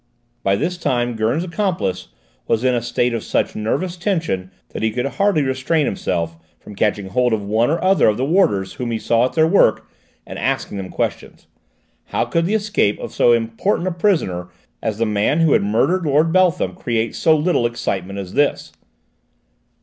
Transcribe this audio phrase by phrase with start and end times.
[0.41, 2.07] By this time Gurn's accomplice
[2.47, 6.73] was in a state of such nervous tension that he could hardly restrain himself from
[6.73, 9.85] catching hold of one or other of the warders whom he saw at their work,
[10.25, 11.45] and asking them questions.
[12.05, 14.47] How could the escape of so important a prisoner
[14.81, 18.71] as the man who had murdered Lord Beltham create so little excitement as this?